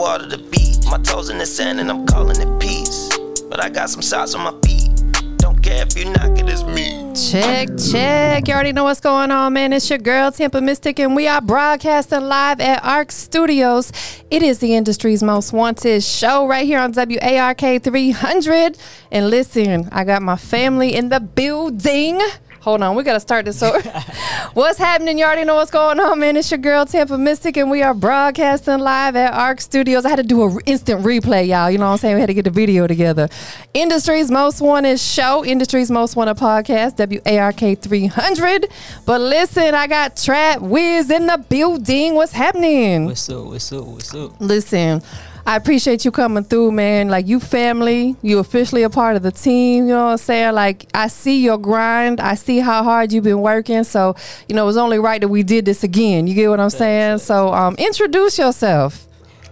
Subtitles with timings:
[0.00, 0.78] water the beat.
[0.86, 3.10] My toes in the sand and I'm calling it peace.
[3.50, 4.88] But I got some socks on my feet.
[5.36, 7.12] Don't care if you knock it, it's me.
[7.30, 8.48] Check, check.
[8.48, 9.74] You already know what's going on, man.
[9.74, 13.92] It's your girl, Tampa Mystic, and we are broadcasting live at ARC Studios.
[14.30, 18.78] It is the industry's most wanted show right here on WARK 300.
[19.10, 22.20] And listen, I got my family in the building.
[22.60, 23.80] Hold on, we gotta start this over.
[24.52, 25.18] what's happening?
[25.18, 26.36] You already know what's going on, man.
[26.36, 30.04] It's your girl Tampa Mystic, and we are broadcasting live at ARC Studios.
[30.04, 31.70] I had to do an instant replay, y'all.
[31.70, 32.16] You know what I'm saying?
[32.16, 33.30] We had to get the video together.
[33.72, 38.66] Industry's most wanted show, Industry's most wanted podcast, WARK 300.
[39.06, 42.14] But listen, I got Trap Wiz in the building.
[42.14, 43.06] What's happening?
[43.06, 43.46] What's up?
[43.46, 43.86] What's up?
[43.86, 44.38] What's up?
[44.38, 45.02] Listen,
[45.46, 47.08] I appreciate you coming through, man.
[47.08, 49.86] Like you family, you officially a part of the team.
[49.86, 50.54] You know what I'm saying?
[50.54, 52.20] Like I see your grind.
[52.20, 53.84] I see how hard you've been working.
[53.84, 54.14] So,
[54.48, 56.26] you know, it was only right that we did this again.
[56.26, 57.18] You get what I'm saying?
[57.18, 59.06] So um introduce yourself.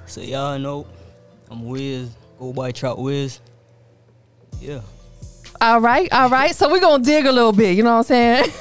[0.06, 0.87] So y'all know
[1.51, 2.10] I'm Wiz.
[2.38, 3.41] Go by Trap Wiz.
[4.60, 4.80] Yeah.
[5.60, 6.54] All right, all right.
[6.54, 8.52] So we're gonna dig a little bit, you know what I'm saying?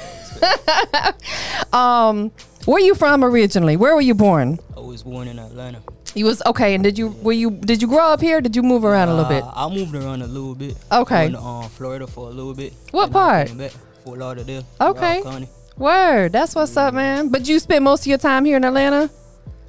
[1.72, 2.32] um,
[2.64, 3.76] where you from originally?
[3.76, 4.58] Where were you born?
[4.76, 5.80] I was born in Atlanta.
[6.14, 8.40] You was okay, and did you were you did you grow up here?
[8.40, 9.44] Did you move around a little bit?
[9.44, 10.76] Uh, I moved around a little bit.
[10.90, 11.30] Okay.
[11.30, 12.72] To um, Florida for a little bit.
[12.90, 13.56] What part?
[13.56, 13.72] back,
[14.04, 14.64] Fort Lauderdale.
[14.80, 15.22] Okay.
[15.22, 15.48] County.
[15.76, 17.28] Word, that's what's up, man.
[17.28, 19.10] But you spent most of your time here in Atlanta.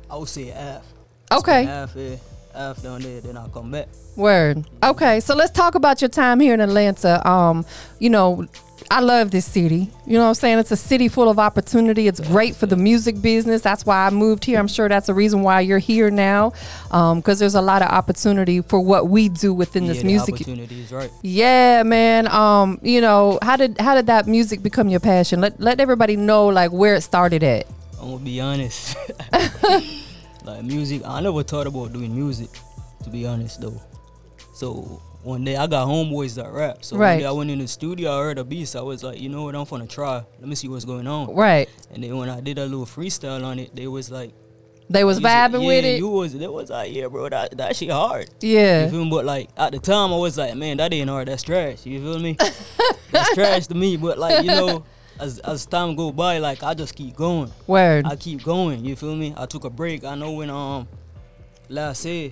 [0.09, 0.83] I would say half.
[1.31, 1.65] Okay.
[1.65, 2.19] Half here,
[2.53, 3.21] half down there.
[3.21, 3.89] Then I come back.
[4.15, 4.65] Word.
[4.83, 7.25] Okay, so let's talk about your time here in Atlanta.
[7.29, 7.63] Um,
[7.99, 8.47] you know,
[8.91, 9.91] I love this city.
[10.07, 10.57] You know what I'm saying?
[10.57, 12.07] It's a city full of opportunity.
[12.07, 13.61] It's great for the music business.
[13.61, 14.57] That's why I moved here.
[14.57, 16.53] I'm sure that's the reason why you're here now,
[16.89, 20.35] because there's a lot of opportunity for what we do within yeah, this music.
[20.35, 21.11] opportunities, right?
[21.21, 22.27] Yeah, man.
[22.29, 25.39] Um, you know, how did how did that music become your passion?
[25.39, 27.67] Let let everybody know like where it started at.
[28.01, 28.97] I'm gonna be honest.
[30.45, 32.49] like music, I never thought about doing music,
[33.03, 33.79] to be honest though.
[34.55, 36.83] So one day I got homeboys that rap.
[36.83, 37.11] So Right.
[37.13, 38.75] one day I went in the studio, I heard a beat.
[38.75, 40.23] I was like, you know what, I'm gonna try.
[40.39, 41.33] Let me see what's going on.
[41.35, 41.69] Right.
[41.93, 44.31] And then when I did a little freestyle on it, they was like,
[44.89, 45.97] They was vibing yeah, with it.
[45.99, 48.29] You was, they was like, yeah, bro, that that shit hard.
[48.41, 48.85] yeah.
[48.85, 49.09] You feel me?
[49.11, 51.27] But like at the time, I was like, man, that ain't hard.
[51.27, 51.85] That's trash.
[51.85, 52.37] You feel me?
[53.11, 53.97] that's trash to me.
[53.97, 54.83] But like you know,
[55.19, 57.51] as as time go by, like I just keep going.
[57.67, 58.05] Word.
[58.07, 58.83] I keep going.
[58.85, 59.33] You feel me?
[59.37, 60.03] I took a break.
[60.05, 60.87] I know when um
[61.67, 62.31] last year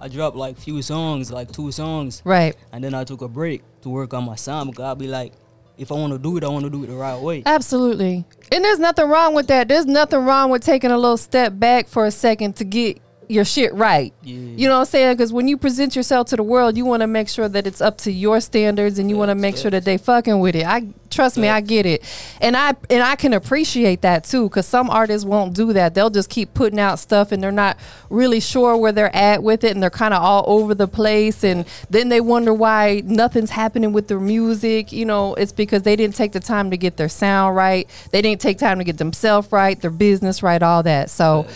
[0.00, 2.56] I dropped like few songs, like two songs, right.
[2.72, 4.70] and then I took a break to work on my sound.
[4.70, 5.34] Because I'll be like,
[5.76, 7.42] if I want to do it, I want to do it the right way.
[7.44, 8.24] Absolutely.
[8.50, 9.68] And there's nothing wrong with that.
[9.68, 13.44] There's nothing wrong with taking a little step back for a second to get your
[13.44, 14.12] shit right.
[14.22, 14.34] Yeah.
[14.34, 15.16] You know what I'm saying?
[15.16, 17.80] Because when you present yourself to the world, you want to make sure that it's
[17.80, 20.66] up to your standards, and you want to make sure that they fucking with it.
[20.66, 22.02] I trust me, I get it,
[22.40, 24.48] and I and I can appreciate that too.
[24.48, 27.76] Because some artists won't do that; they'll just keep putting out stuff, and they're not
[28.08, 31.44] really sure where they're at with it, and they're kind of all over the place,
[31.44, 34.92] and then they wonder why nothing's happening with their music.
[34.92, 37.88] You know, it's because they didn't take the time to get their sound right.
[38.12, 41.10] They didn't take time to get themselves right, their business right, all that.
[41.10, 41.46] So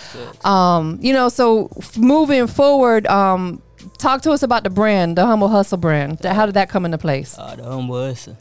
[0.44, 3.62] um, you know, so f- moving forward, um,
[3.98, 6.24] talk to us about the brand, the Humble Hustle brand.
[6.24, 7.38] How did that come into place?
[7.38, 8.36] Uh, the humble hustle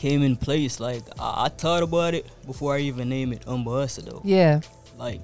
[0.00, 0.80] came in place.
[0.80, 4.22] Like I, I thought about it before I even name it though.
[4.24, 4.60] Yeah,
[4.98, 5.20] Like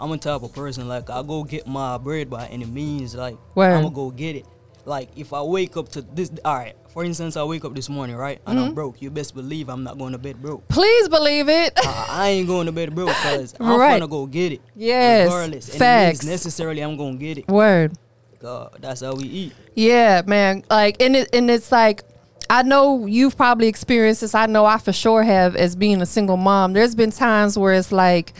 [0.00, 3.14] I'm a type of person like I go get my bread by any means.
[3.14, 3.72] Like Word.
[3.74, 4.46] I'm gonna go get it.
[4.84, 6.74] Like if I wake up to this, all right.
[6.88, 8.68] For instance, I wake up this morning, right, and Mm-hmm.
[8.68, 9.02] I'm broke.
[9.02, 10.66] You best believe I'm not going to bed broke.
[10.68, 11.72] please believe it.
[11.76, 13.92] I, I ain't going to bed broke because I'm Right.
[14.00, 14.62] gonna go get it.
[14.74, 15.76] Yes, regardless.
[15.76, 16.24] Facts.
[16.24, 17.46] necessarily I'm gonna get it.
[17.48, 17.92] Word.
[18.40, 19.52] God, that's how we eat.
[19.74, 20.64] Yeah, man.
[20.70, 22.02] Like, and it and it's like.
[22.50, 24.34] I know you've probably experienced this.
[24.34, 26.72] I know I for sure have as being a single mom.
[26.72, 28.32] There's been times where it's like,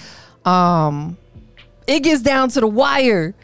[0.44, 1.18] um,
[1.86, 3.34] it gets down to the wire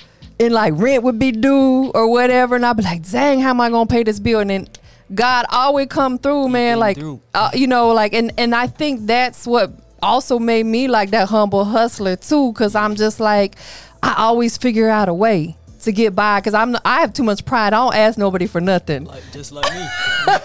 [0.40, 2.56] and like rent would be due or whatever.
[2.56, 4.40] And I'd be like, dang, how am I gonna pay this bill?
[4.40, 4.68] And then
[5.14, 6.78] God always come through, man.
[6.78, 7.20] Like, through.
[7.34, 9.70] Uh, you know, like, and, and I think that's what
[10.02, 12.52] also made me like that humble hustler too.
[12.54, 13.56] Cause I'm just like,
[14.02, 16.40] I always figure out a way to get by.
[16.40, 17.72] Cause I'm, I have too much pride.
[17.72, 19.04] I don't ask nobody for nothing.
[19.04, 19.86] Like just like me.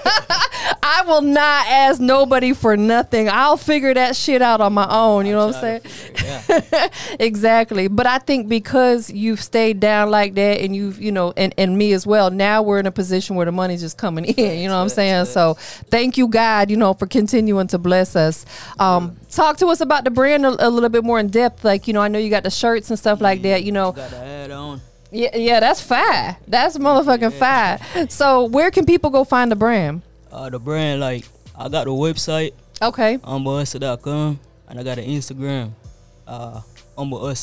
[0.92, 3.30] I will not ask nobody for nothing.
[3.30, 5.26] I'll figure that shit out on my own.
[5.26, 5.82] You know what I'm saying?
[5.82, 6.92] Try to figure it out.
[7.20, 7.88] exactly.
[7.88, 11.78] But I think because you've stayed down like that and you've, you know, and, and
[11.78, 14.60] me as well, now we're in a position where the money's just coming in.
[14.60, 15.26] You know what I'm saying?
[15.26, 15.54] So
[15.90, 18.46] thank you, God, you know, for continuing to bless us.
[18.80, 21.64] Um, talk to us about the brand a, a little bit more in depth.
[21.64, 23.92] Like, you know, I know you got the shirts and stuff like that, you know.
[23.92, 24.59] Got the ad on.
[25.12, 26.38] Yeah, yeah, that's fire.
[26.48, 27.80] That's motherfucking fire.
[28.10, 30.02] So where can people go find the brand?
[30.32, 31.26] Uh, the brand like
[31.58, 33.18] I got the website Okay.
[33.18, 34.40] humblehustle.com
[34.70, 35.72] and I got an Instagram,
[36.28, 36.62] uh,
[36.98, 37.34] Humble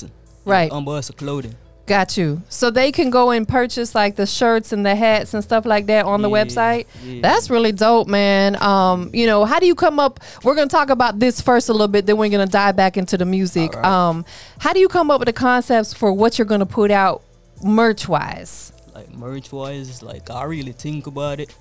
[0.45, 0.71] Right.
[0.71, 1.55] Hustle Clothing.
[1.87, 2.43] Got you.
[2.49, 5.87] So they can go and purchase like the shirts and the hats and stuff like
[5.87, 6.87] that on the Yeah, website.
[7.05, 7.21] yeah.
[7.23, 8.61] That's really dope, man.
[8.61, 10.19] Um, you know, how do you come up?
[10.43, 13.17] We're gonna talk about this first a little bit, then we're gonna dive back into
[13.17, 13.75] the music.
[13.75, 13.85] Right.
[13.85, 14.25] Um,
[14.59, 17.23] how do you come up with the concepts for what you're gonna put out
[17.63, 18.73] merch wise?
[18.97, 21.55] like merch wise, like I really think about it.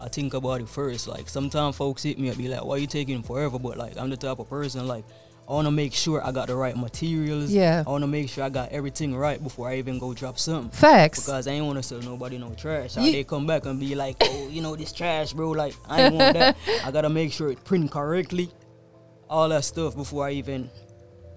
[0.00, 1.06] I think about it first.
[1.06, 4.08] Like sometimes folks hit me up be like, "Why you taking forever?" But like I'm
[4.10, 5.04] the type of person like
[5.48, 7.52] I want to make sure I got the right materials.
[7.52, 7.84] Yeah.
[7.86, 10.70] I want to make sure I got everything right before I even go drop something.
[10.70, 11.26] Facts.
[11.26, 12.96] Because I ain't want to sell nobody no trash.
[12.96, 16.02] Ye- they come back and be like, "Oh, you know this trash, bro." Like I
[16.02, 16.56] ain't want that.
[16.84, 18.50] I gotta make sure it print correctly,
[19.28, 20.70] all that stuff before I even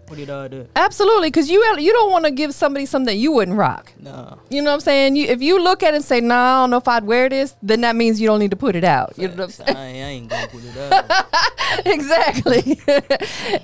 [0.09, 0.67] put it out there.
[0.75, 3.93] Absolutely, because you you don't want to give somebody something you wouldn't rock.
[3.99, 4.35] Nah.
[4.49, 5.15] You know what I'm saying?
[5.15, 7.05] You, if you look at it and say, "No, nah, I don't know if I'd
[7.05, 9.13] wear this," then that means you don't need to put it out.
[9.15, 9.71] You know what I'm Facts.
[9.71, 11.85] I, I ain't gonna put it out.
[11.85, 12.79] exactly.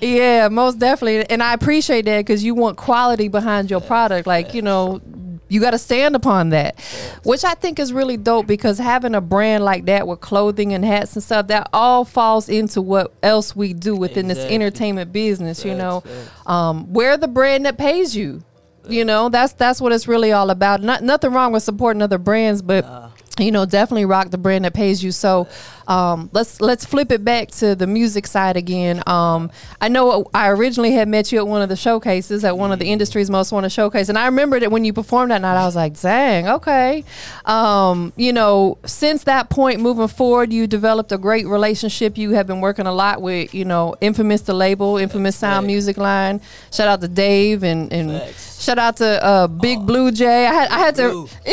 [0.00, 1.28] yeah, most definitely.
[1.28, 4.26] And I appreciate that because you want quality behind your product.
[4.26, 5.00] Like, you know,
[5.48, 6.80] you got to stand upon that,
[7.22, 10.84] which I think is really dope because having a brand like that with clothing and
[10.84, 15.64] hats and stuff, that all falls into what else we do within this entertainment business,
[15.64, 16.02] you know.
[16.46, 18.42] Um, we're the brand that pays you.
[18.88, 20.80] You know, that's that's what it's really all about.
[20.82, 23.08] Not nothing wrong with supporting other brands, but Nah.
[23.38, 25.46] you know definitely rock the brand that pays you so
[25.88, 29.02] um, let's let's flip it back to the music side again.
[29.06, 29.50] Um,
[29.80, 32.78] i know i originally had met you at one of the showcases at one of
[32.78, 35.56] the industry's most wanted showcase and i remember that when you performed that night.
[35.56, 37.04] I was like dang okay.
[37.44, 42.16] Um, you know since that point moving forward you developed a great relationship.
[42.18, 45.72] You have been working a lot with you know infamous the label infamous sound Right.
[45.72, 46.40] music line.
[46.72, 48.62] Shout out to dave and, and Facts.
[48.62, 50.46] shout out to uh, big blue jay.
[50.46, 51.28] I had i had to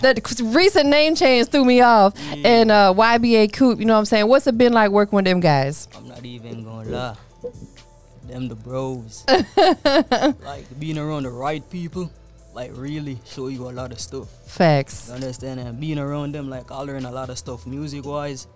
[0.00, 2.14] that recent name change threw me off.
[2.44, 4.26] And uh, YBA Coop, you know what I'm saying?
[4.28, 5.88] What's it been like working with them guys?
[5.96, 7.16] I'm not even gonna lie.
[8.28, 9.24] Them the bros.
[10.44, 12.10] like being around the right people,
[12.54, 14.28] like really show you a lot of stuff.
[14.46, 15.08] Facts.
[15.08, 15.60] You understand?
[15.60, 18.46] And being around them, like I learn a lot of stuff music wise,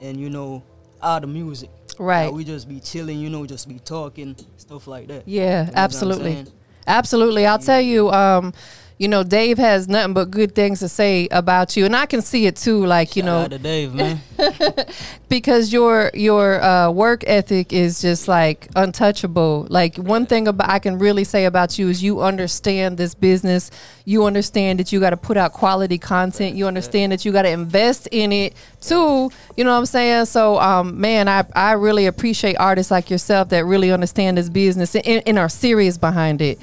[0.00, 0.62] and you know,
[1.02, 1.70] out of music.
[1.98, 2.26] Right.
[2.26, 5.26] Like, we just be chilling, you know, just be talking, stuff like that.
[5.26, 6.44] You Yeah, know absolutely.
[6.86, 7.46] Absolutely.
[7.46, 8.52] I'll tell you, um,
[8.98, 11.84] you know, Dave has nothing but good things to say about you.
[11.84, 14.20] And I can see it too, like, you know, to Dave, man.
[15.28, 19.66] because your your uh, work ethic is just like untouchable.
[19.68, 23.70] Like one thing about I can really say about you is you understand this business.
[24.06, 26.56] You understand that you got to put out quality content.
[26.56, 29.30] You understand that you got to invest in it too.
[29.56, 30.24] You know what I'm saying?
[30.24, 34.96] So, um, man, I I really appreciate artists like yourself that really understand this business
[34.96, 36.58] and, and are serious behind it.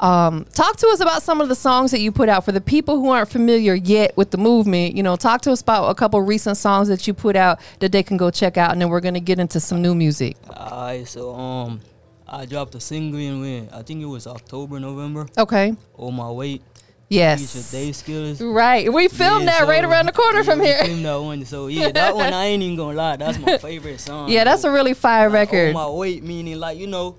[0.00, 2.60] Um, talk to us about some of the songs that you put out for the
[2.60, 4.96] people who aren't familiar yet with the movement.
[4.96, 7.92] You know, talk to us about a couple recent songs that you put out that
[7.92, 10.36] they can go check out, and then we're gonna get into some new music.
[10.50, 11.80] Alright, so um,
[12.28, 15.26] I dropped a single in when I think it was October, November.
[15.38, 15.74] Okay.
[15.98, 16.62] Oh my weight.
[17.08, 17.70] Yes.
[17.70, 18.40] Dave Skillers.
[18.40, 18.92] Right.
[18.92, 20.84] We filmed Yeah, that right around the corner yeah, from we here.
[20.84, 21.44] filmed that one.
[21.44, 23.16] So yeah, that one I ain't even gonna lie.
[23.16, 24.28] That's my favorite song.
[24.28, 25.70] Yeah, that's a really fire Like, record.
[25.70, 27.16] Oh my weight, meaning like you know,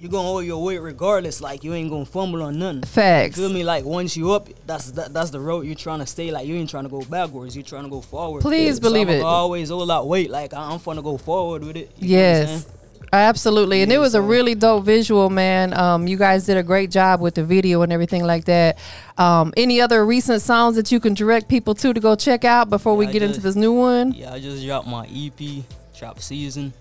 [0.00, 1.40] you gonna hold your weight regardless.
[1.40, 2.82] Like you ain't gonna fumble on nothing.
[2.82, 3.36] Facts.
[3.36, 3.62] You feel me?
[3.64, 6.30] Like once you up, that's that, that's the road you're trying to stay.
[6.30, 7.54] Like you ain't trying to go backwards.
[7.54, 8.40] You're trying to go forward.
[8.40, 9.22] Please So believe I'ma it.
[9.22, 10.30] Always hold that weight.
[10.30, 11.90] Like I'm gonna go forward with it.
[11.98, 12.66] You know what I'm Yes.
[13.12, 13.82] Absolutely.
[13.82, 15.74] And it was a really dope visual, man.
[15.74, 18.78] Um, you guys did a great job with the video and everything like that.
[19.18, 22.70] Um, any other recent songs that you can direct people to to go check out
[22.70, 24.12] before we Yeah, I get into this new one?
[24.12, 26.72] Yeah, I just dropped my EP, Trap Season.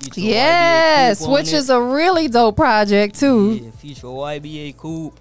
[0.00, 3.60] Feature Yes, YBA Coop on which is a really dope project too.
[3.62, 5.20] Yeah, feature YBA Coop,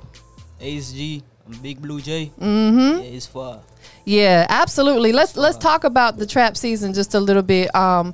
[0.62, 1.22] Ace G,
[1.62, 2.32] Big Blue J.
[2.40, 3.04] Mm-hmm.
[3.04, 3.60] Yeah, it's fire.
[4.06, 5.12] Yeah, absolutely.
[5.12, 7.74] Let's let's talk about the trap season just a little bit.
[7.76, 8.14] Um,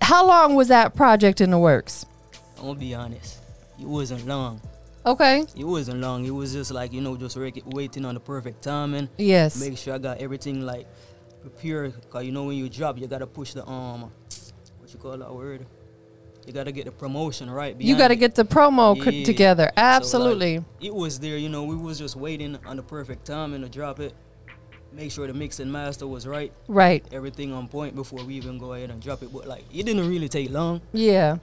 [0.00, 2.06] how long was that project in the works?
[2.58, 3.38] I'm gonna be honest.
[3.80, 4.60] It wasn't long.
[5.04, 5.44] Okay.
[5.56, 6.24] It wasn't long.
[6.24, 9.08] It was just like you know, just waiting on the perfect timing.
[9.18, 9.60] Yes.
[9.60, 10.86] Make sure I got everything like
[11.40, 11.94] prepared.
[12.10, 14.12] Cause you know when you drop, you gotta push the um,
[14.78, 15.66] what you call that word?
[16.46, 17.76] You gotta get the promotion right.
[17.80, 19.24] You got to get the promo Yeah.
[19.24, 19.64] together.
[19.64, 20.64] So, like, Absolutely.
[20.80, 21.64] it was there, you know.
[21.64, 24.14] We was just waiting on the perfect timing to drop it.
[24.92, 27.04] Make sure the mix and master was right, right.
[27.12, 29.32] everything on point before we even go ahead and drop it.
[29.32, 30.80] But like, it didn't really take long.
[30.92, 31.36] Yeah.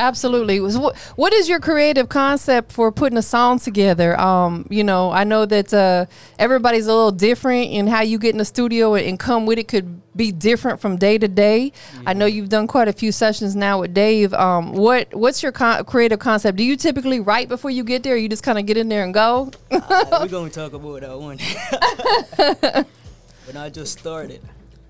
[0.00, 0.60] Absolutely.
[0.60, 4.18] What what is your creative concept for putting a song together?
[4.18, 6.06] Um, you know, I know that uh,
[6.38, 9.58] everybody's a little different in how you get in the studio and, and come with
[9.58, 11.72] it could be different from day to day.
[12.06, 14.32] I know you've done quite a few sessions now with Dave.
[14.32, 16.56] Um, what what's your con- creative concept?
[16.56, 18.14] Do you typically write before you get there?
[18.14, 19.50] Or you just kind of get in there and go?
[19.70, 21.38] We're gonna talk about that one.
[23.46, 24.40] when I just started,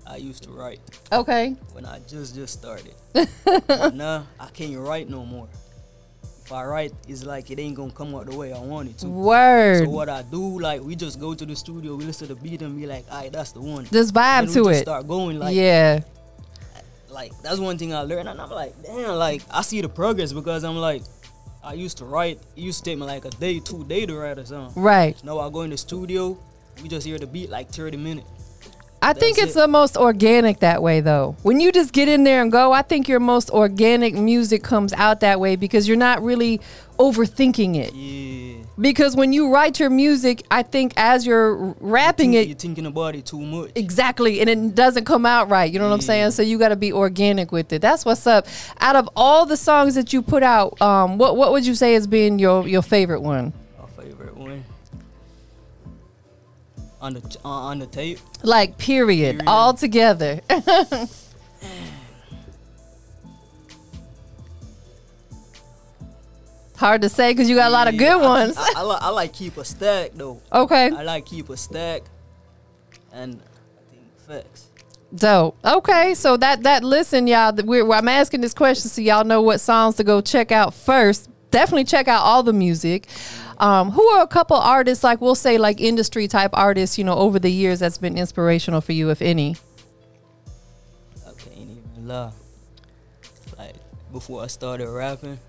[0.05, 0.79] I used to write.
[1.11, 1.55] Okay.
[1.73, 5.47] When I just just started, but now I can't write no more.
[6.45, 8.97] if I write, it's like it ain't gonna come out the way I want it
[8.99, 9.07] to.
[9.07, 9.85] Word.
[9.85, 12.41] So what I do, like we just go to the studio, we listen to the
[12.41, 13.85] beat and be like, alright, that's the one.
[13.85, 14.83] Just vibe we to just it.
[14.83, 16.01] Start going like yeah.
[17.09, 20.33] like that's one thing I learned, and I'm like, damn, like I see the progress
[20.33, 21.03] because I'm like,
[21.63, 24.15] I used to write, it used to take me like a day, two day to
[24.15, 24.73] write a song.
[24.75, 25.21] Right.
[25.23, 26.37] Now I go in the studio,
[26.81, 28.27] we just hear the beat like 30 minutes.
[29.03, 29.59] I think it's it.
[29.59, 31.35] the most organic that way though.
[31.43, 34.93] When you just get in there and go, I think your most organic music comes
[34.93, 36.61] out that way because you're not really
[36.99, 37.93] overthinking it.
[37.93, 38.63] Yeah.
[38.79, 43.15] Because when you write your music, I think as you're rapping it, You're thinking about
[43.15, 43.71] it too much.
[43.75, 45.71] exactly and it doesn't come out right.
[45.71, 46.31] You know what I'm saying?
[46.31, 47.81] So you got to be organic with it.
[47.81, 48.45] That's what's up.
[48.79, 51.93] Out of all the songs that you put out, um what what would you say
[51.93, 53.53] has been your your favorite one?
[57.01, 58.19] On the uh, on the tape.
[58.43, 59.47] Like period, Period.
[59.47, 60.39] all together.
[66.77, 68.55] Hard to say because you got a lot of good I- ones.
[68.57, 70.41] I, I, I like keep a stack though.
[70.51, 72.01] okay, I like keep a stack,
[73.13, 74.03] and I think
[74.45, 74.67] facts.
[75.13, 75.57] dope.
[75.63, 77.53] Okay, so that that listen, y'all.
[77.63, 81.29] We're, I'm asking this question so y'all know what songs to go check out first.
[81.51, 83.07] Definitely check out all the music.
[83.61, 86.97] Um, who are a couple artists like we'll say like industry type artists?
[86.97, 89.55] You know, over the years that's been inspirational for you, if any.
[91.27, 92.31] I can't even lie.
[93.59, 93.75] Like
[94.11, 95.39] before I started rapping,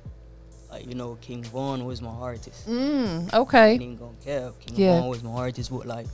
[0.70, 2.68] like you know, King Von was my artist.
[2.68, 3.72] Mm, I okay.
[3.80, 4.52] ain't gonna cap.
[4.60, 5.00] King Yeah.
[5.00, 6.06] Von was my artist, but like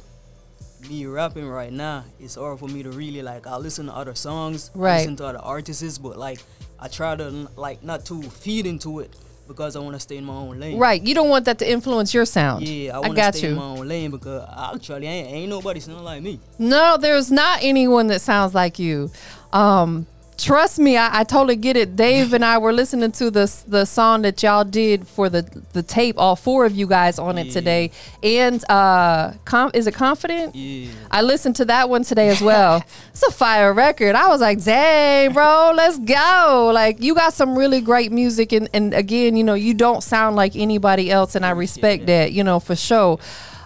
[0.88, 3.48] me rapping right now, it's hard for me to really like.
[3.48, 4.96] I listen to other songs, I Right.
[4.98, 6.38] listen to other artists, but like
[6.78, 9.12] I try to like not to feed into it
[9.48, 10.78] because I want to stay in my own lane.
[10.78, 11.02] Right.
[11.02, 12.68] You don't want that to influence your sound.
[12.68, 13.52] Yeah, I I want to got stay you.
[13.54, 16.38] in my own lane because actually ain't, ain't nobody sound like me.
[16.58, 19.10] No, there's not anyone that sounds like you.
[19.52, 20.06] Um,
[20.38, 21.96] trust me, I, I totally get it.
[21.96, 25.42] Dave and I were listening to the the song that y'all did for the
[25.72, 26.14] the tape.
[26.18, 27.52] All four of you guys on it Yeah.
[27.52, 27.90] today,
[28.22, 30.54] and uh, com- is it confident?
[30.54, 30.90] Yeah.
[31.10, 32.82] I listened to that one today as well.
[33.10, 34.14] it's a fire record.
[34.14, 36.70] I was like, dang, bro, let's go.
[36.72, 38.52] Like, you got some really great music.
[38.52, 41.34] And, and again, you know, you don't sound like anybody else.
[41.34, 43.18] And I respect that, you know, for sure.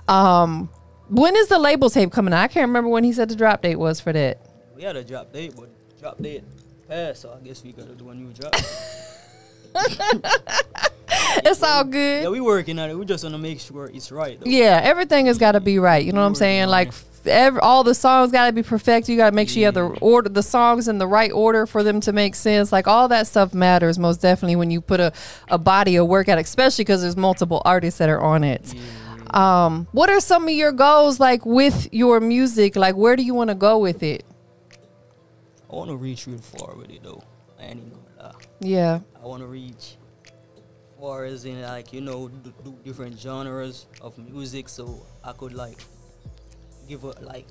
[0.09, 0.71] Um,
[1.09, 2.43] when is the label tape coming out?
[2.43, 4.41] I can't remember when he said the drop date was for that.
[4.75, 5.69] We had a drop date, but
[6.00, 6.43] drop date
[6.92, 8.54] passed, so I guess we gotta do a new drop.
[11.44, 12.25] It's all good.
[12.25, 12.99] yeah, we working on it.
[12.99, 14.38] We just wanna make sure it's right.
[14.38, 14.50] Though.
[14.50, 16.04] Yeah, everything has got to be right.
[16.04, 16.68] You know what I'm saying?
[16.68, 16.92] Like
[17.25, 19.08] every, all the songs got to be perfect.
[19.08, 21.66] You got to make sure you have the order, the songs in the right order
[21.66, 22.70] for them to make sense.
[22.72, 25.12] Like all that stuff matters most definitely when you put a,
[25.49, 28.75] a body of work out, especially because there's multiple artists that are on it.
[28.75, 28.82] Yeah.
[29.30, 32.76] Um, what are some of your goals like with your music?
[32.76, 34.25] Like where do you want to go with it?
[35.73, 37.23] I wanna reach real far with it though.
[37.59, 38.35] I ain't even gonna lie.
[38.61, 39.00] Yeah.
[39.23, 39.97] I wanna reach
[41.00, 45.55] far as in like you know do, do different genres of music, so I could
[45.55, 45.79] like
[46.88, 47.47] give a like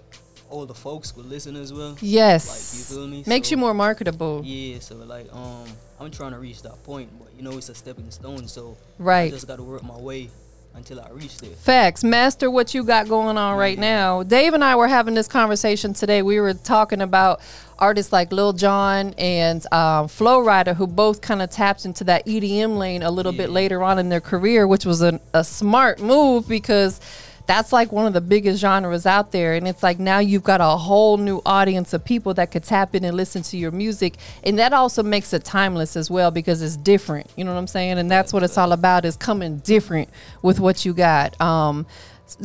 [0.50, 1.98] all the folks could listen as well.
[2.02, 2.48] Yes.
[2.48, 3.24] Like you feel me?
[3.26, 4.42] Makes So- you more marketable.
[4.44, 5.66] Yeah, so like um
[6.00, 9.04] I'm trying to reach that point, but you know it's a stepping stone, so I
[9.04, 9.32] Right.
[9.32, 10.30] just gotta work my way
[10.74, 11.52] until I reach there.
[11.52, 12.04] Facts.
[12.04, 14.24] Master what you got going on right now.
[14.24, 16.22] Dave and I were having this conversation today.
[16.22, 17.42] We were talking about
[17.78, 22.26] artists like Lil Jon and um, Flo Rida, who both kind of tapped into that
[22.26, 26.00] EDM lane a little bit later on in their career, which was an, a smart
[26.00, 27.00] move because
[27.48, 29.54] that's like one of the biggest genres out there.
[29.54, 32.96] And it's like now you've got a whole new audience of people that could tap
[32.96, 34.16] in and listen to your music.
[34.44, 37.30] And that also makes it timeless as well because it's different.
[37.36, 37.98] You know what I'm saying?
[37.98, 40.10] And that's what it's all about is coming different
[40.42, 41.40] with what you got.
[41.42, 41.86] Um,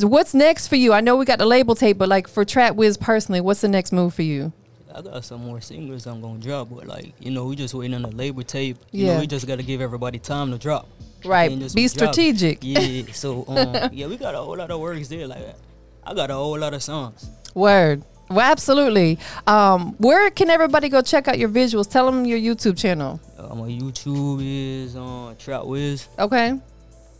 [0.01, 0.93] what's next for you?
[0.93, 3.67] I know we got the label tape, but like for Trap Wiz personally, what's the
[3.67, 4.51] next move for you?
[4.93, 7.93] I got some more singles I'm gonna drop, but like you know, we just waiting
[7.93, 8.77] on the label tape.
[8.91, 9.13] You Yeah.
[9.13, 10.87] know, we just gotta give everybody time to drop.
[11.25, 11.49] Right.
[11.73, 12.59] Be strategic.
[12.61, 13.11] Yeah.
[13.13, 15.27] So um, yeah, we got a whole lot of works there.
[15.27, 15.55] Like
[16.03, 17.29] I got a whole lot of songs.
[17.53, 18.03] Word.
[18.29, 19.19] Well, absolutely.
[19.45, 21.89] Um, where can everybody go check out your visuals?
[21.89, 23.21] Tell them your YouTube channel.
[23.37, 26.07] Uh, my YouTube is on uh, Trap Wiz.
[26.19, 26.59] Okay.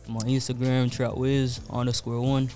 [0.09, 2.49] My Instagram Trap Wiz underscore one.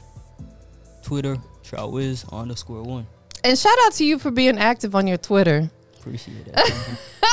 [1.01, 3.07] Twitter Trap Wiz underscore one.
[3.43, 5.69] And shout out to you for being active on your Twitter.
[5.99, 6.99] Appreciate that.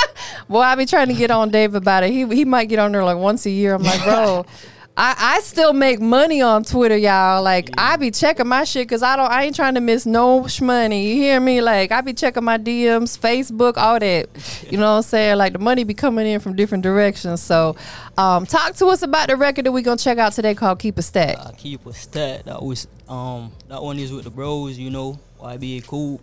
[0.49, 2.11] Boy, I be trying to get on Dave about it.
[2.11, 3.75] He he might get on there like once a year.
[3.75, 4.47] I'm like, bro,
[5.00, 7.40] I, I still make money on Twitter, y'all.
[7.40, 10.40] Like I be checking my shit because I don't I ain't trying to miss no
[10.43, 11.05] shmoney.
[11.05, 11.61] You hear me?
[11.61, 14.28] Like I be checking my DMs, Facebook, all that.
[14.69, 15.37] You know what I'm saying?
[15.37, 17.40] Like the money be coming in from different directions.
[17.40, 17.76] So
[18.17, 20.99] um talk to us about the record that we gonna check out today called Keep
[20.99, 21.38] a Stack.
[21.38, 22.47] I keep a stack.
[22.47, 25.21] That was um that one is with the bros, you know.
[25.40, 26.21] YBA Coop,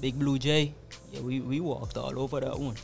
[0.00, 0.74] Big Blue J.
[1.12, 2.74] Yeah, we, we walked all over that one.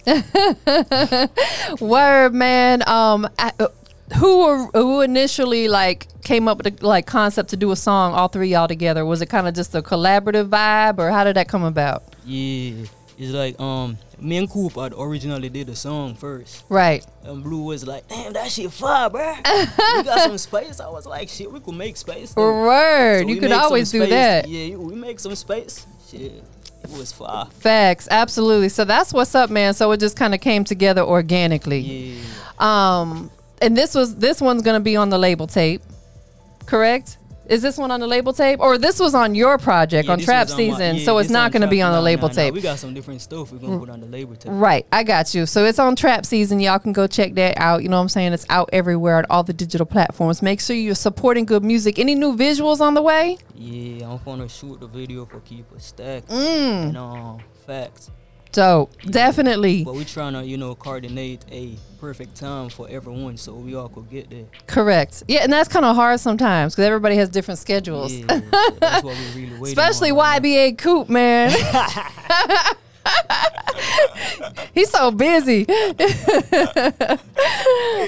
[1.81, 2.87] Word, man.
[2.87, 3.69] Um, I, uh,
[4.17, 8.13] who were, who initially like came up with the like concept to do a song
[8.15, 11.37] all three y'all together was it kind of just a collaborative vibe or how did
[11.37, 12.87] that come about Yeah,
[13.19, 17.65] it's like um, me and Coop had originally did the song first, right and Blue
[17.65, 19.35] was like, "Damn, that shit fire, bro.
[19.45, 23.29] we got some space." I was like, "Shit, we could make space." though." word So
[23.29, 25.87] you could always do that Yeah, we make some space.
[26.09, 26.45] Shit, it
[26.97, 27.47] was fire.
[27.47, 28.69] facts absolutely.
[28.69, 29.75] So that's what's up man.
[29.75, 31.81] So it just kind of came together organically.
[31.81, 32.23] Yeah,
[32.59, 33.31] um
[33.61, 35.83] and this was this one's gonna be on the label tape
[36.67, 37.18] correct
[37.49, 40.19] is this one on the label tape or this was on your project Yeah, on
[40.21, 42.35] trap on my- season yeah, so it's not going to be on the label nah,
[42.35, 44.53] nah, tape We got some different stuff we're gonna put on the label tape.
[44.55, 45.47] Right, I got you.
[45.47, 46.61] So it's on Trap Season.
[46.61, 47.83] Y'all can go check that out.
[47.83, 48.33] You know what I'm saying?
[48.33, 50.43] It's out everywhere on all the digital platforms.
[50.43, 51.99] Make sure you're supporting good music.
[51.99, 53.39] Any new visuals on the way?
[53.55, 56.27] Yeah, I'm gonna shoot the video for Keep a Stack.
[56.27, 56.89] Mm.
[56.89, 58.11] And um, facts.
[58.53, 58.93] Dope.
[59.03, 59.85] Definitely.
[59.85, 63.89] But we trying to, you know, coordinate a perfect time for everyone so we all
[63.89, 64.45] could get there.
[64.67, 65.25] Correct.
[65.29, 68.13] Yeah, and that's kind of hard sometimes because everybody has different schedules.
[68.13, 68.41] Yeah,
[68.81, 70.43] that's what we really waiting Especially on.
[70.43, 71.51] YBA Coop, man.
[74.75, 75.67] He's so busy.
[75.69, 75.95] oh,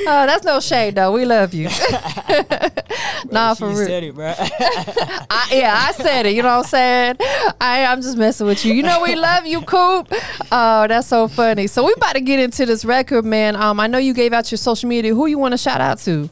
[0.06, 1.12] that's no shade though.
[1.12, 1.64] We love you.
[3.30, 3.86] nah, for real.
[3.86, 4.34] said it, bro.
[4.36, 6.34] I, yeah, I said it.
[6.34, 7.16] You know what I'm saying?
[7.60, 8.74] I, I'm just messing with you.
[8.74, 10.12] You know we love you, Coop.
[10.52, 11.66] Oh, that's so funny.
[11.66, 13.56] So we about to get into this record, man.
[13.56, 15.14] Um, I know you gave out your social media.
[15.14, 16.30] Who you want to shout out to?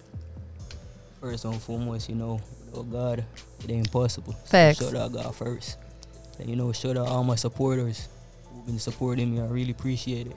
[1.20, 2.40] first and foremost, you know,
[2.74, 3.24] oh God,
[3.64, 4.34] it ain't possible.
[4.44, 5.76] So shout out God first.
[6.38, 8.08] And you know, shout out all my supporters
[8.68, 9.40] been supporting me.
[9.40, 10.36] I really appreciate it.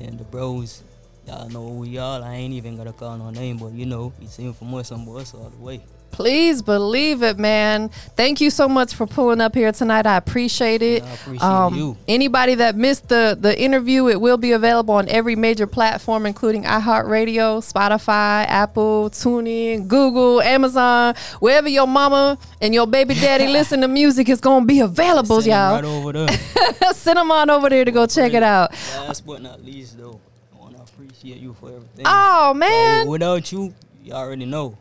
[0.00, 0.84] And the bros,
[1.26, 2.22] y'all know who we all.
[2.22, 5.08] I ain't even gotta call no name, but you know, it's in from us, I'm
[5.08, 5.82] all the way.
[6.10, 7.90] Please believe it, man.
[8.16, 10.06] Thank you so much for pulling up here tonight.
[10.06, 11.02] I appreciate it.
[11.04, 11.96] I appreciate um, you.
[12.08, 16.64] Anybody that missed the the interview, it will be available on every major platform, including
[16.64, 23.88] iHeartRadio, Spotify, Apple, TuneIn, Google, Amazon, wherever your mama and your baby daddy listen to
[23.88, 25.74] music, it's gonna be available, Send y'all.
[25.74, 26.28] Right over there.
[26.92, 28.72] Send them on over there to go check it out.
[28.96, 30.20] Last but not least, though,
[30.52, 32.04] I wanna appreciate you for everything.
[32.06, 34.76] Oh man, without you, you already know.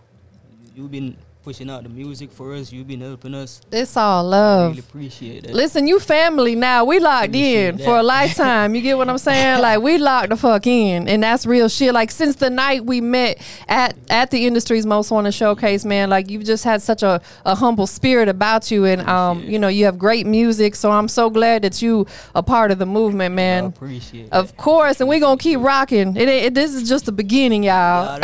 [0.76, 2.74] You've been pushing out the music for us.
[2.74, 3.62] You've been helping us.
[3.72, 4.64] it's all love.
[4.64, 5.54] I really appreciate that.
[5.54, 6.84] Listen, you family now.
[6.84, 7.86] We locked Appreciate in that.
[7.86, 8.76] for a lifetime.
[8.76, 9.62] You get what I'm saying?
[9.68, 11.94] Like we locked the fuck in, and that's real shit.
[11.94, 16.10] Like since the night we met at at the industry's most wanted showcase, man.
[16.10, 19.70] Like you've just had such a, a humble spirit about you, and um, you know,
[19.70, 20.76] you have great music.
[20.76, 23.66] So I'm so glad that you a part of the movement, I man.
[23.68, 26.18] appreciate Of course, and we gonna keep rocking.
[26.18, 28.20] It, it this is just the beginning, y'all.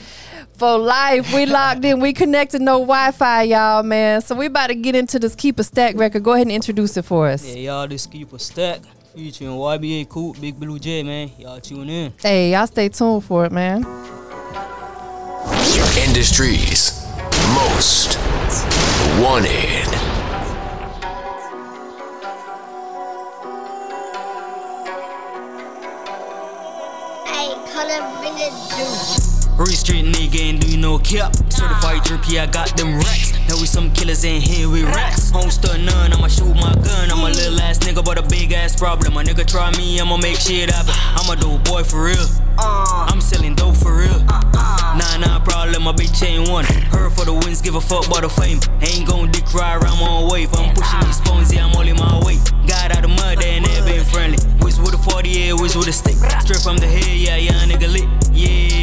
[0.62, 0.67] that.
[0.67, 0.82] Y'all heard?
[0.82, 2.00] Like, For life, we locked in.
[2.00, 4.21] We connected, no Wi-Fi, y'all, man.
[4.21, 6.24] So we about to get into this Keep a Stack record.
[6.24, 7.45] Go ahead and introduce it for us.
[7.45, 8.82] yeah, y'all just keep a stack.
[9.15, 11.32] Featuring YBA Coop, Big Blue J, man.
[11.38, 12.13] Y'all tune in.
[12.21, 13.84] Hey, y'all stay tuned for it, man.
[16.08, 17.04] Industries
[17.54, 18.17] most
[19.21, 19.89] wanted.
[27.26, 29.21] Hey, color bring it juice.
[29.62, 31.36] Real street nigga ain't do you no cap.
[31.54, 33.32] Certified jerky, I got them racks.
[33.47, 35.30] Now we some killers in here with racks.
[35.30, 37.12] Home stud none, I'ma shoot my gun.
[37.12, 39.13] I'm a little ass nigga, but a big ass problem.
[39.13, 40.95] My nigga try me, I'ma make shit happen.
[41.13, 42.26] I'm a dope boy for real.
[42.58, 44.19] I'm selling dope for real.
[44.97, 46.65] Nah, nah, problem, my bitch ain't one.
[46.65, 48.58] Her for the wins, give a fuck about the fame.
[48.82, 50.50] Ain't gon' dick ride around my wave.
[50.56, 52.38] I'm pushing these stones, yeah, I'm all in my way.
[52.65, 54.39] Got out of mud, they ain't never been friendly.
[54.62, 56.17] Wiz with a 40, yeah, wiz with a stick.
[56.41, 58.10] Straight from the head, yeah, young nigga lit.
[58.34, 58.81] Yeah,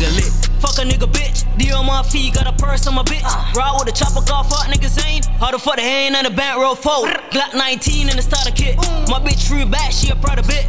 [0.00, 0.50] nigga lit.
[0.60, 1.44] Fuck a nigga, bitch.
[1.58, 3.24] D on my feet, got a purse on my bitch.
[3.54, 5.26] Ride with a chopper car, fuck niggas ain't.
[5.26, 7.12] How the fuck the hand on the back row forward?
[7.30, 8.76] Glock 19 in the starter kit.
[9.08, 10.66] My bitch free back, she a proud of bit.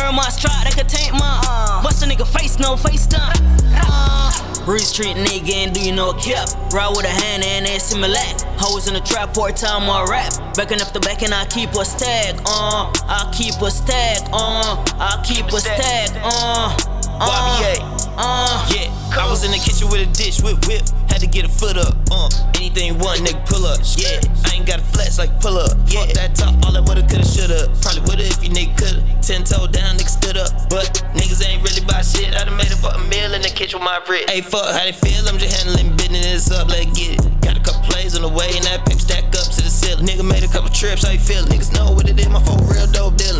[0.00, 1.42] Earn my stride, that could taint mine.
[1.82, 3.32] Bust a nigga face, no face done.
[3.72, 4.32] Uh,
[4.64, 6.48] Breeze Street nigga and do you know a cap?
[6.72, 8.18] Ride with a hand and they similar.
[8.58, 10.32] Hoes in the trap, part time I rap.
[10.56, 12.90] Backing up the back and I keep a stack, uh.
[13.08, 14.84] I keep a stack, uh.
[14.98, 16.76] I keep a stack, uh.
[17.20, 17.95] uh.
[18.16, 18.68] Uh.
[18.72, 20.82] Yeah, I was in the kitchen with a dish with whip.
[21.08, 21.94] Had to get a foot up.
[22.10, 23.80] Uh, anything one nigga pull up.
[23.96, 25.76] Yeah, I ain't got a flex like pull up.
[25.86, 27.68] Yeah, Fuck that talk, all I woulda, coulda, shoulda.
[27.80, 29.00] Probably woulda if you nigga coulda.
[29.20, 30.50] Ten toe down, nigga stood up.
[30.68, 32.34] But niggas ain't really buy shit.
[32.34, 34.28] I done made it for a meal in the kitchen with my brick.
[34.30, 35.26] Hey, fuck how they feel.
[35.28, 36.68] I'm just handling business up.
[36.68, 37.22] Let's get it.
[37.44, 40.06] Got a couple plays on the way and that paper stack up to the ceiling.
[40.06, 41.04] Nigga made a couple trips.
[41.04, 41.44] How you feel?
[41.44, 42.28] Niggas know what it is.
[42.28, 43.35] My phone real dope dealing.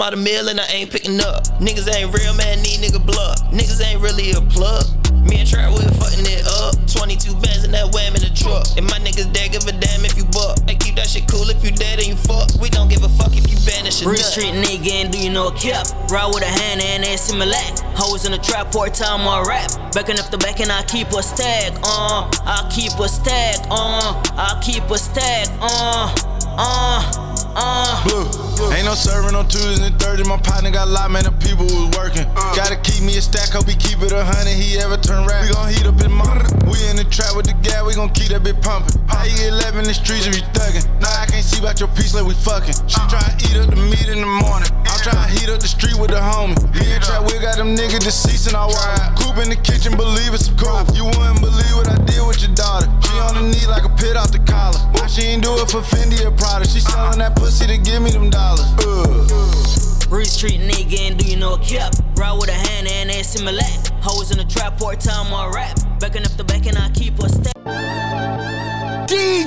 [0.00, 1.44] Talking about a meal and I ain't picking up.
[1.60, 3.38] Niggas ain't real, man, need nigga blood.
[3.52, 4.84] Niggas ain't really a plug.
[5.28, 6.74] Me and Trap, we fucking it up.
[6.88, 8.64] 22 bands in that wham in the truck.
[8.76, 10.58] And my niggas dead, give a damn if you buck.
[10.66, 12.48] Hey, keep that shit cool if you dead and you fuck.
[12.60, 15.30] We don't give a fuck if you vanish or Real street nigga, and do you
[15.30, 15.86] know a cap?
[16.08, 17.78] Ride with a hand and ass in my lap.
[17.94, 19.70] Hoes in the trap, part time on rap.
[19.92, 22.30] Backing up the back and I keep a stack, uh.
[22.48, 24.16] I keep a stack, uh.
[24.32, 26.08] I keep a stack, uh.
[26.56, 27.29] Uh.
[27.56, 28.02] Uh.
[28.04, 28.26] Blue.
[28.72, 30.28] Ain't no serving on Tuesdays and Thursdays.
[30.28, 32.24] My partner got a lot, man, the people was working.
[32.54, 34.54] Gotta keep me a stack, hope he keep it a hundred.
[34.54, 35.42] He ever turn rap.
[35.42, 36.44] We gon' heat up his mama.
[36.68, 39.00] We in the trap with the gas, we gon' keep that bitch pumping.
[39.08, 40.86] How you get 11 in the streets if you thuggin'?
[41.00, 42.76] Nah, I can't see about your piece like we fuckin'.
[42.86, 44.68] She try to eat up the meat in the morning.
[45.00, 46.60] I'm tryna heat up the street with the homie.
[46.76, 49.16] Me and trap, we got them niggas deceased and I wild.
[49.16, 50.84] Coop in the kitchen, believe it's some cool.
[50.92, 52.84] You wouldn't believe what I did with your daughter.
[53.08, 54.76] She on her knee like a pit off the collar.
[54.92, 56.68] Why she ain't do it for Fendi or Prada?
[56.68, 58.68] She sellin' that pussy to give me them dollars.
[58.84, 59.24] Uh.
[60.12, 61.96] Real street nigga, and do you know a cap?
[62.16, 63.80] Ride with a hand and ass in my lap.
[64.04, 65.80] Hoes in the trap, part time on rap.
[65.98, 67.56] Backing up the back and I keep a stack.